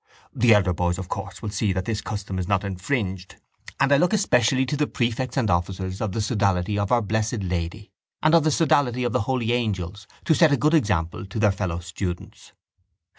The 0.33 0.55
elder 0.55 0.73
boys, 0.73 0.97
of 0.97 1.09
course, 1.09 1.43
will 1.43 1.51
see 1.51 1.73
that 1.73 1.85
this 1.85 2.01
custom 2.01 2.39
is 2.39 2.47
not 2.47 2.63
infringed 2.63 3.35
and 3.79 3.91
I 3.93 3.97
look 3.97 4.13
especially 4.13 4.65
to 4.65 4.75
the 4.75 4.87
prefects 4.87 5.37
and 5.37 5.47
officers 5.47 6.01
of 6.01 6.11
the 6.13 6.21
sodality 6.21 6.79
of 6.79 6.91
Our 6.91 7.03
Blessed 7.03 7.43
Lady 7.43 7.91
and 8.23 8.33
of 8.33 8.43
the 8.43 8.49
sodality 8.49 9.03
of 9.03 9.13
the 9.13 9.21
holy 9.29 9.51
angels 9.51 10.07
to 10.25 10.33
set 10.33 10.51
a 10.51 10.57
good 10.57 10.73
example 10.73 11.27
to 11.27 11.37
their 11.37 11.51
fellow 11.51 11.77
students. 11.81 12.51